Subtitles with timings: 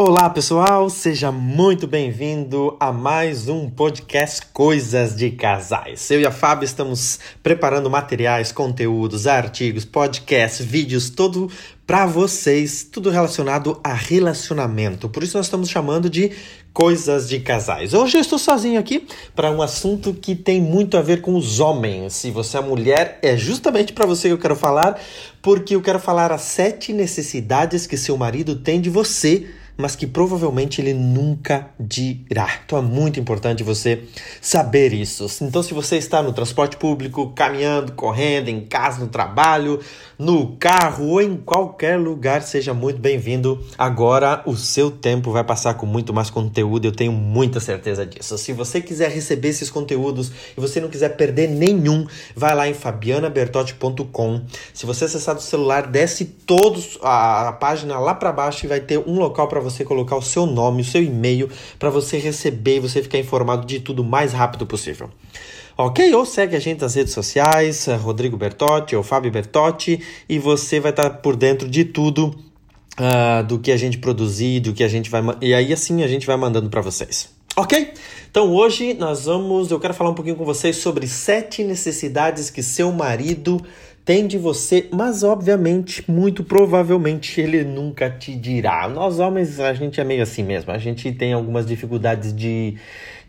[0.00, 6.08] Olá pessoal, seja muito bem-vindo a mais um podcast Coisas de Casais.
[6.08, 11.50] Eu e a Fábio estamos preparando materiais, conteúdos, artigos, podcasts, vídeos, tudo
[11.84, 15.08] para vocês, tudo relacionado a relacionamento.
[15.08, 16.30] Por isso nós estamos chamando de
[16.72, 17.92] Coisas de Casais.
[17.92, 19.04] Hoje eu estou sozinho aqui
[19.34, 22.12] para um assunto que tem muito a ver com os homens.
[22.12, 24.96] Se você é mulher, é justamente para você que eu quero falar,
[25.42, 30.08] porque eu quero falar as sete necessidades que seu marido tem de você mas que
[30.08, 32.50] provavelmente ele nunca dirá.
[32.66, 34.02] Então é muito importante você
[34.40, 35.28] saber isso.
[35.40, 39.80] Então, se você está no transporte público, caminhando, correndo, em casa, no trabalho,
[40.18, 43.64] no carro ou em qualquer lugar, seja muito bem-vindo.
[43.78, 48.36] Agora o seu tempo vai passar com muito mais conteúdo, eu tenho muita certeza disso.
[48.36, 52.04] Se você quiser receber esses conteúdos e você não quiser perder nenhum,
[52.34, 54.42] vai lá em fabianabertotti.com.
[54.74, 58.80] Se você acessar do celular, desce todos a, a página lá para baixo e vai
[58.80, 62.76] ter um local para você colocar o seu nome, o seu e-mail, para você receber
[62.76, 65.10] e você ficar informado de tudo o mais rápido possível.
[65.80, 66.12] Ok?
[66.12, 70.80] Ou segue a gente nas redes sociais, eh, Rodrigo Bertotti ou Fábio Bertotti, e você
[70.80, 72.34] vai estar por dentro de tudo
[72.98, 75.22] uh, do que a gente produzir, do que a gente vai.
[75.40, 77.30] E aí assim a gente vai mandando para vocês.
[77.56, 77.92] Ok?
[78.28, 79.70] Então hoje nós vamos.
[79.70, 83.64] Eu quero falar um pouquinho com vocês sobre sete necessidades que seu marido
[84.08, 88.88] tem de você, mas obviamente, muito provavelmente ele nunca te dirá.
[88.88, 92.78] Nós homens, a gente é meio assim mesmo, a gente tem algumas dificuldades de,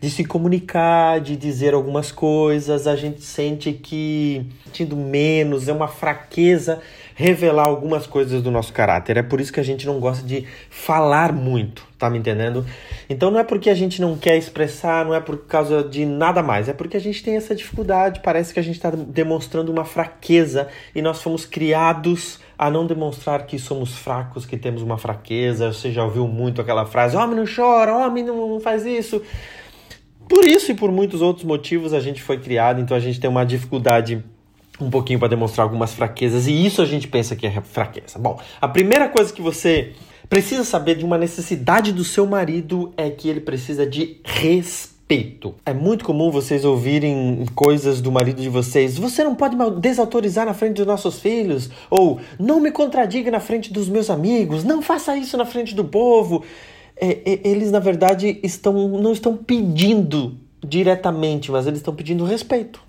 [0.00, 5.86] de se comunicar, de dizer algumas coisas, a gente sente que sentindo menos, é uma
[5.86, 6.80] fraqueza
[7.20, 9.18] revelar algumas coisas do nosso caráter.
[9.18, 12.64] É por isso que a gente não gosta de falar muito, tá me entendendo?
[13.10, 16.42] Então não é porque a gente não quer expressar, não é por causa de nada
[16.42, 19.84] mais, é porque a gente tem essa dificuldade, parece que a gente está demonstrando uma
[19.84, 25.74] fraqueza e nós fomos criados a não demonstrar que somos fracos, que temos uma fraqueza.
[25.74, 29.20] Você já ouviu muito aquela frase: homem não chora, homem não faz isso.
[30.26, 33.28] Por isso e por muitos outros motivos a gente foi criado, então a gente tem
[33.28, 34.24] uma dificuldade
[34.80, 38.18] um pouquinho para demonstrar algumas fraquezas e isso a gente pensa que é fraqueza.
[38.18, 39.92] Bom, a primeira coisa que você
[40.28, 45.54] precisa saber de uma necessidade do seu marido é que ele precisa de respeito.
[45.66, 48.96] É muito comum vocês ouvirem coisas do marido de vocês.
[48.96, 51.68] Você não pode desautorizar na frente dos nossos filhos.
[51.90, 54.62] Ou não me contradiga na frente dos meus amigos.
[54.62, 56.44] Não faça isso na frente do povo.
[56.96, 62.80] É, é, eles, na verdade, estão, não estão pedindo diretamente, mas eles estão pedindo respeito.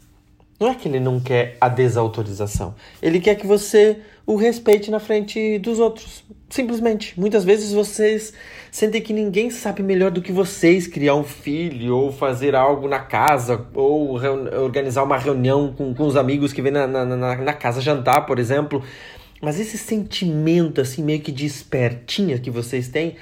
[0.62, 2.76] Não é que ele não quer a desautorização.
[3.02, 6.24] Ele quer que você o respeite na frente dos outros.
[6.52, 7.20] Simplesmente.
[7.20, 8.32] Muitas vezes vocês
[8.70, 13.00] sentem que ninguém sabe melhor do que vocês criar um filho, ou fazer algo na
[13.00, 14.20] casa, ou
[14.62, 18.28] organizar uma reunião com, com os amigos que vêm na, na, na, na casa jantar,
[18.28, 18.84] por exemplo.
[19.42, 23.16] Mas esse sentimento, assim, meio que de espertinha que vocês têm,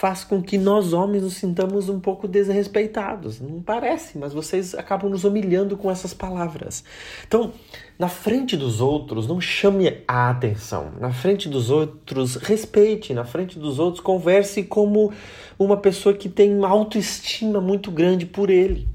[0.00, 3.38] faz com que nós homens nos sintamos um pouco desrespeitados.
[3.38, 6.82] Não parece, mas vocês acabam nos humilhando com essas palavras.
[7.28, 7.52] Então,
[7.98, 10.92] na frente dos outros, não chame a atenção.
[10.98, 13.12] Na frente dos outros, respeite.
[13.12, 15.12] Na frente dos outros, converse como
[15.58, 18.88] uma pessoa que tem uma autoestima muito grande por ele.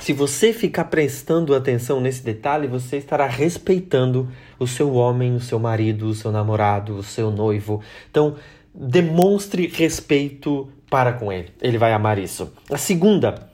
[0.00, 5.58] Se você ficar prestando atenção nesse detalhe, você estará respeitando o seu homem, o seu
[5.58, 7.82] marido, o seu namorado, o seu noivo.
[8.10, 8.36] Então,
[8.74, 11.52] demonstre respeito para com ele.
[11.60, 12.52] Ele vai amar isso.
[12.70, 13.50] A segunda,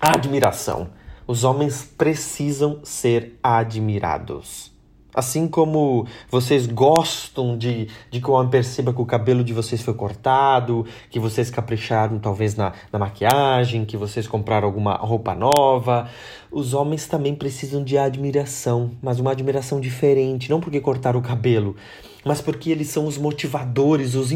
[0.00, 0.90] admiração.
[1.26, 4.73] Os homens precisam ser admirados.
[5.14, 9.80] Assim como vocês gostam de, de que o homem perceba que o cabelo de vocês
[9.80, 16.08] foi cortado, que vocês capricharam talvez na, na maquiagem, que vocês compraram alguma roupa nova,
[16.50, 21.76] os homens também precisam de admiração, mas uma admiração diferente, não porque cortaram o cabelo,
[22.24, 24.32] mas porque eles são os motivadores, os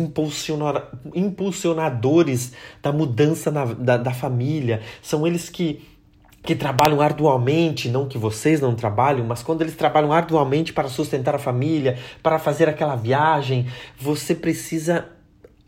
[1.14, 2.52] impulsionadores
[2.82, 5.80] da mudança na, da, da família, são eles que
[6.42, 11.34] que trabalham arduamente, não que vocês não trabalham, mas quando eles trabalham arduamente para sustentar
[11.34, 13.66] a família, para fazer aquela viagem,
[13.98, 15.06] você precisa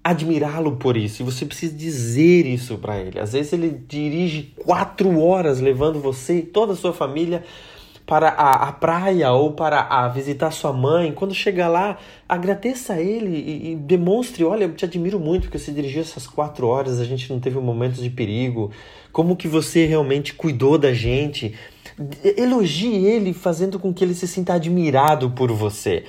[0.02, 3.20] admirá-lo por isso e você precisa dizer isso para ele.
[3.20, 7.44] Às vezes ele dirige quatro horas levando você e toda a sua família
[8.06, 11.96] para a, a praia ou para a visitar sua mãe, quando chegar lá,
[12.28, 16.26] agradeça a ele e, e, demonstre, olha, eu te admiro muito porque você dirigiu essas
[16.26, 18.72] quatro horas, a gente não teve um momento de perigo,
[19.12, 21.54] como que você realmente cuidou da gente.
[22.36, 26.04] Elogie ele, fazendo com que ele se sinta admirado por você.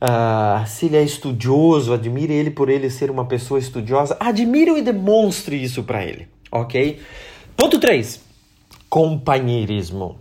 [0.00, 4.16] Uh, se ele é estudioso, admire ele por ele ser uma pessoa estudiosa.
[4.20, 7.00] Admire e demonstre isso para ele, ok?
[7.56, 8.20] Ponto 3.
[8.88, 10.16] Companheirismo.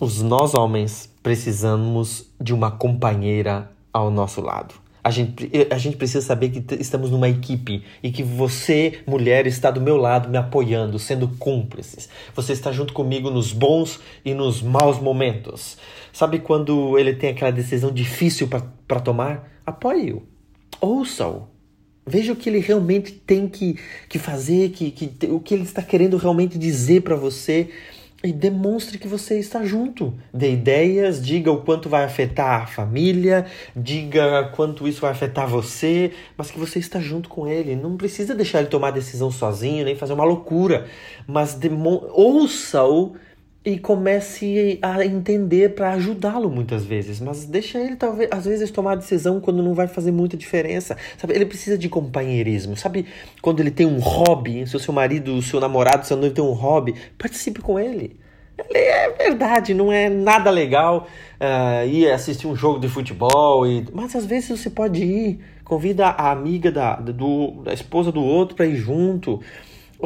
[0.00, 4.83] Os nós homens precisamos de uma companheira ao nosso lado.
[5.04, 9.70] A gente, a gente precisa saber que estamos numa equipe e que você, mulher, está
[9.70, 12.08] do meu lado me apoiando, sendo cúmplices.
[12.34, 15.76] Você está junto comigo nos bons e nos maus momentos.
[16.10, 19.60] Sabe quando ele tem aquela decisão difícil para tomar?
[19.66, 20.22] Apoie-o.
[20.80, 21.48] Ouça-o.
[22.06, 23.78] Veja o que ele realmente tem que,
[24.08, 27.70] que fazer, que, que, o que ele está querendo realmente dizer para você
[28.24, 30.14] e demonstre que você está junto.
[30.32, 33.44] Dê ideias, diga o quanto vai afetar a família,
[33.76, 37.76] diga quanto isso vai afetar você, mas que você está junto com ele.
[37.76, 40.86] Não precisa deixar ele tomar decisão sozinho, nem fazer uma loucura,
[41.26, 41.58] mas
[42.12, 43.14] ouça-o
[43.64, 48.92] e comece a entender para ajudá-lo muitas vezes, mas deixa ele talvez às vezes tomar
[48.92, 51.34] a decisão quando não vai fazer muita diferença, sabe?
[51.34, 53.06] Ele precisa de companheirismo, sabe?
[53.40, 56.44] Quando ele tem um hobby, se o seu marido, o seu namorado, seu noivo tem
[56.44, 58.18] um hobby, participe com ele.
[58.56, 61.08] Ele é verdade, não é nada legal
[61.40, 63.84] uh, ir assistir um jogo de futebol, e...
[63.92, 68.54] mas às vezes você pode ir, convida a amiga da, do, da esposa do outro
[68.54, 69.40] para ir junto.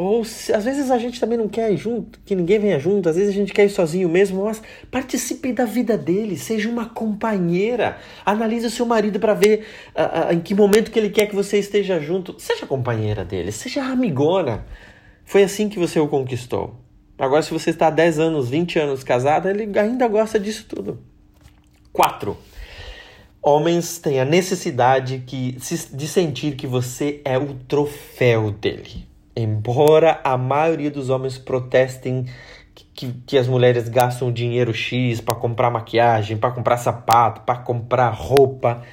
[0.01, 3.09] Ou se, às vezes a gente também não quer ir junto, que ninguém venha junto,
[3.09, 6.85] às vezes a gente quer ir sozinho mesmo, mas participe da vida dele, seja uma
[6.85, 7.97] companheira.
[8.25, 11.35] Analise o seu marido para ver uh, uh, em que momento que ele quer que
[11.35, 12.33] você esteja junto.
[12.39, 14.65] Seja companheira dele, seja amigona.
[15.25, 16.79] Foi assim que você o conquistou.
[17.17, 20.97] Agora, se você está há 10 anos, 20 anos casada, ele ainda gosta disso tudo.
[21.91, 22.37] 4.
[23.41, 25.57] Homens têm a necessidade que,
[25.91, 29.09] de sentir que você é o troféu dele.
[29.35, 32.25] Embora a maioria dos homens protestem
[32.93, 38.09] que, que as mulheres gastam dinheiro X para comprar maquiagem, para comprar sapato, para comprar
[38.09, 38.83] roupa,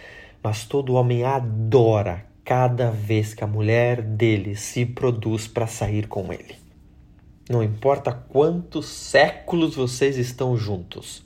[0.43, 6.33] mas todo homem adora cada vez que a mulher dele se produz para sair com
[6.33, 6.55] ele.
[7.49, 11.25] Não importa quantos séculos vocês estão juntos,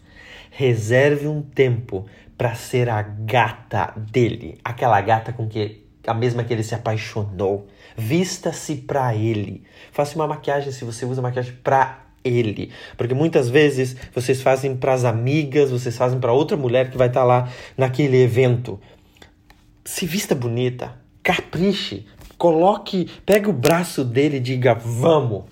[0.50, 6.52] reserve um tempo para ser a gata dele, aquela gata com que a mesma que
[6.52, 9.62] ele se apaixonou Vista-se para ele.
[9.92, 12.72] Faça uma maquiagem se você usa maquiagem para ele.
[12.96, 17.08] Porque muitas vezes vocês fazem para as amigas, vocês fazem para outra mulher que vai
[17.08, 18.80] estar tá lá naquele evento.
[19.84, 22.06] Se vista bonita, capriche,
[22.38, 25.44] coloque, pega o braço dele e diga: "Vamos".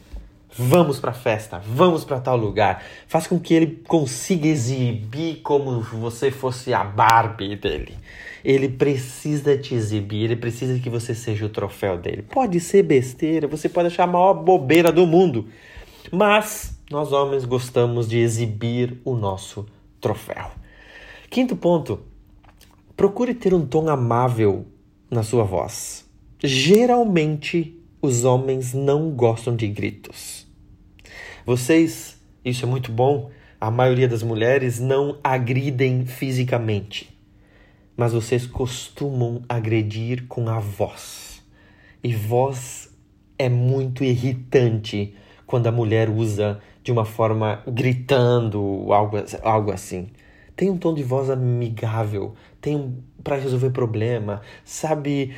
[0.61, 2.83] Vamos para festa, vamos para tal lugar.
[3.07, 7.97] Faça com que ele consiga exibir como você fosse a Barbie dele.
[8.45, 12.23] Ele precisa te exibir, ele precisa que você seja o troféu dele.
[12.23, 15.47] Pode ser besteira, você pode achar a maior bobeira do mundo,
[16.13, 19.67] mas nós homens gostamos de exibir o nosso
[20.01, 20.51] troféu.
[21.31, 22.01] Quinto ponto:
[22.97, 24.67] procure ter um tom amável
[25.11, 26.09] na sua voz.
[26.43, 30.47] Geralmente, os homens não gostam de gritos.
[31.45, 33.31] Vocês, isso é muito bom,
[33.61, 37.18] a maioria das mulheres não agridem fisicamente,
[37.99, 41.43] mas vocês costumam agredir com a voz.
[42.03, 42.97] E voz
[43.37, 50.07] é muito irritante quando a mulher usa de uma forma gritando, algo, algo assim.
[50.55, 55.35] Tem um tom de voz amigável, tem um, para resolver problema, sabe?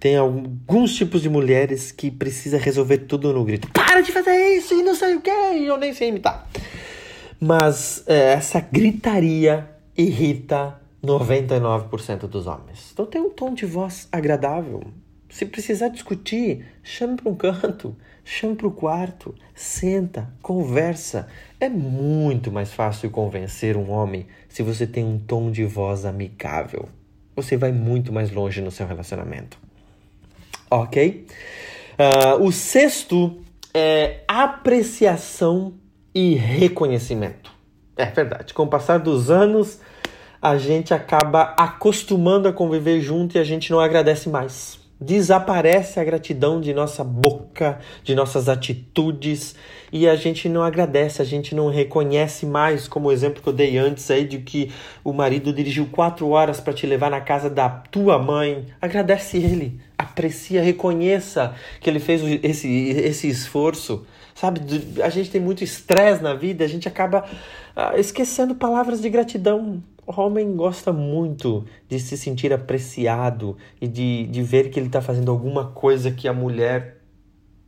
[0.00, 3.70] Tem alguns tipos de mulheres que precisa resolver tudo no grito.
[3.70, 6.48] Para de fazer isso e não sei o que, eu nem sei imitar.
[7.38, 12.90] Mas é, essa gritaria irrita 99% dos homens.
[12.92, 14.82] Então tem um tom de voz agradável.
[15.28, 21.28] Se precisar discutir, chame para um canto, chame para o quarto, senta, conversa.
[21.60, 26.88] É muito mais fácil convencer um homem se você tem um tom de voz amigável.
[27.36, 29.56] Você vai muito mais longe no seu relacionamento.
[30.68, 31.26] Ok?
[31.98, 33.40] Uh, o sexto
[33.72, 35.74] é apreciação
[36.14, 37.52] e reconhecimento.
[37.96, 38.52] É verdade.
[38.52, 39.80] Com o passar dos anos,
[40.42, 44.78] a gente acaba acostumando a conviver junto e a gente não agradece mais.
[44.98, 49.54] Desaparece a gratidão de nossa boca, de nossas atitudes,
[49.92, 53.52] e a gente não agradece, a gente não reconhece mais, como o exemplo que eu
[53.52, 54.70] dei antes aí, de que
[55.02, 58.66] o marido dirigiu quatro horas para te levar na casa da tua mãe.
[58.80, 64.06] Agradece ele, aprecia, reconheça que ele fez esse, esse esforço.
[64.34, 64.60] Sabe,
[65.02, 67.24] a gente tem muito estresse na vida, a gente acaba
[67.76, 69.82] uh, esquecendo palavras de gratidão.
[70.18, 75.30] Homem gosta muito de se sentir apreciado e de, de ver que ele está fazendo
[75.30, 76.98] alguma coisa que a mulher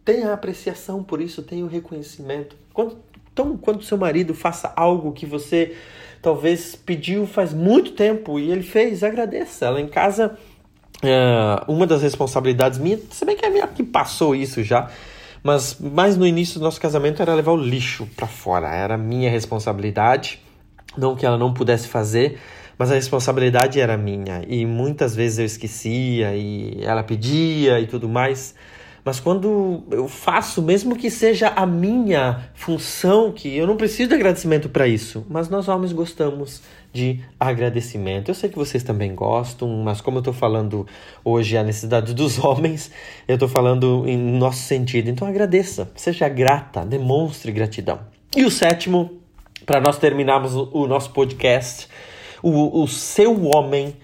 [0.04, 2.56] tem a apreciação por isso, tem o reconhecimento.
[2.72, 2.99] Quando,
[3.32, 5.76] então, quando seu marido faça algo que você
[6.20, 9.66] talvez pediu faz muito tempo e ele fez, agradeça.
[9.66, 10.37] Ela em casa,
[11.02, 14.90] é, uma das responsabilidades minhas, se bem que é minha que passou isso já,
[15.42, 19.30] mas mais no início do nosso casamento era levar o lixo para fora, era minha
[19.30, 20.40] responsabilidade.
[20.96, 22.38] Não que ela não pudesse fazer,
[22.78, 28.08] mas a responsabilidade era minha e muitas vezes eu esquecia e ela pedia e tudo
[28.08, 28.54] mais.
[29.04, 34.14] Mas quando eu faço, mesmo que seja a minha função, que eu não preciso de
[34.14, 38.30] agradecimento para isso, mas nós homens gostamos de agradecimento.
[38.30, 40.87] Eu sei que vocês também gostam, mas como eu estou falando
[41.25, 42.92] hoje a necessidade dos homens,
[43.26, 45.08] eu estou falando em nosso sentido.
[45.11, 48.00] Então agradeça, seja grata, demonstre gratidão.
[48.37, 49.22] E o sétimo,
[49.64, 51.88] para nós terminarmos o nosso podcast,
[52.42, 53.97] o, o seu homem,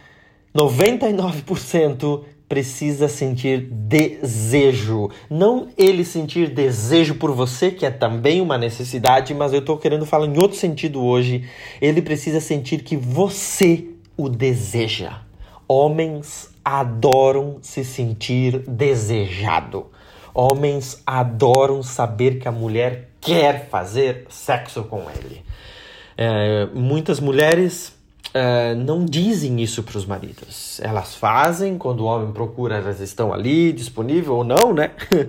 [0.55, 5.11] 99% precisa sentir desejo.
[5.29, 10.07] Não ele sentir desejo por você, que é também uma necessidade, mas eu estou querendo
[10.07, 11.45] falar em outro sentido hoje.
[11.81, 15.21] Ele precisa sentir que você o deseja.
[15.69, 19.87] Homens adoram se sentir desejado.
[20.35, 25.43] Homens adoram saber que a mulher quer fazer sexo com ele.
[26.17, 27.97] É, muitas mulheres
[28.29, 30.79] Uh, não dizem isso para os maridos.
[30.81, 34.91] Elas fazem, quando o homem procura, elas estão ali, disponível ou não, né?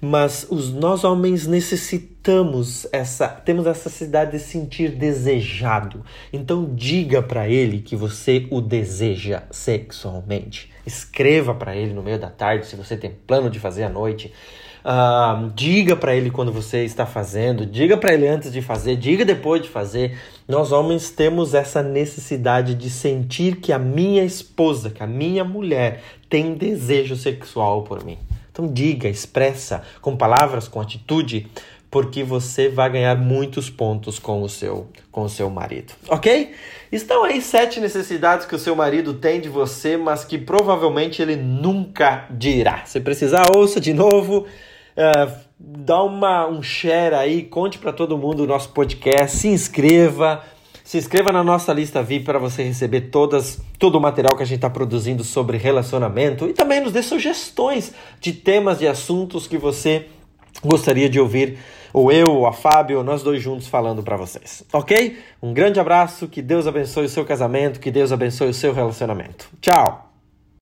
[0.00, 6.02] Mas os, nós homens necessitamos essa, temos essa necessidade de sentir desejado.
[6.32, 10.70] Então diga para ele que você o deseja sexualmente.
[10.90, 14.32] Escreva para ele no meio da tarde se você tem plano de fazer à noite.
[14.82, 19.24] Uh, diga para ele quando você está fazendo, diga para ele antes de fazer, diga
[19.24, 20.18] depois de fazer.
[20.48, 26.02] Nós homens temos essa necessidade de sentir que a minha esposa, que a minha mulher
[26.28, 28.18] tem desejo sexual por mim.
[28.50, 31.46] Então diga, expressa com palavras, com atitude,
[31.90, 36.52] porque você vai ganhar muitos pontos com o seu com o seu marido, ok?
[36.92, 41.36] Estão aí sete necessidades que o seu marido tem de você, mas que provavelmente ele
[41.36, 42.84] nunca dirá.
[42.84, 44.46] Se precisar, ouça de novo.
[44.96, 50.42] Uh, dá uma, um share aí, conte para todo mundo o nosso podcast, se inscreva,
[50.82, 54.46] se inscreva na nossa lista VIP para você receber todas, todo o material que a
[54.46, 59.56] gente está produzindo sobre relacionamento e também nos dê sugestões de temas e assuntos que
[59.56, 60.06] você
[60.64, 61.58] gostaria de ouvir,
[61.92, 65.18] ou eu, ou a Fábio, nós dois juntos falando para vocês, ok?
[65.42, 69.48] Um grande abraço, que Deus abençoe o seu casamento, que Deus abençoe o seu relacionamento.
[69.60, 70.09] Tchau!